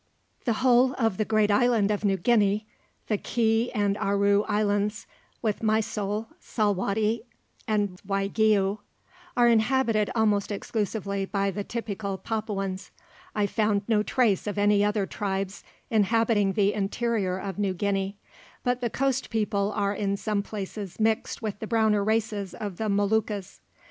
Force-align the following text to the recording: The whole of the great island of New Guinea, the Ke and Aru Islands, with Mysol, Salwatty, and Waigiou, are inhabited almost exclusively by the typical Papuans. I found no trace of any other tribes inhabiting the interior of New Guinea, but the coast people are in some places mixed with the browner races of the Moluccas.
The 0.45 0.53
whole 0.65 0.95
of 0.97 1.17
the 1.17 1.25
great 1.25 1.51
island 1.51 1.91
of 1.91 2.03
New 2.03 2.17
Guinea, 2.17 2.65
the 3.07 3.19
Ke 3.19 3.69
and 3.77 3.95
Aru 3.99 4.41
Islands, 4.47 5.05
with 5.43 5.61
Mysol, 5.61 6.27
Salwatty, 6.39 7.21
and 7.67 8.01
Waigiou, 8.07 8.79
are 9.37 9.47
inhabited 9.47 10.09
almost 10.15 10.51
exclusively 10.51 11.25
by 11.27 11.51
the 11.51 11.63
typical 11.63 12.17
Papuans. 12.17 12.89
I 13.35 13.45
found 13.45 13.83
no 13.87 14.01
trace 14.01 14.47
of 14.47 14.57
any 14.57 14.83
other 14.83 15.05
tribes 15.05 15.63
inhabiting 15.91 16.53
the 16.53 16.73
interior 16.73 17.37
of 17.37 17.59
New 17.59 17.75
Guinea, 17.75 18.17
but 18.63 18.81
the 18.81 18.89
coast 18.89 19.29
people 19.29 19.71
are 19.75 19.93
in 19.93 20.17
some 20.17 20.41
places 20.41 20.99
mixed 20.99 21.43
with 21.43 21.59
the 21.59 21.67
browner 21.67 22.03
races 22.03 22.55
of 22.55 22.77
the 22.77 22.89
Moluccas. 22.89 23.61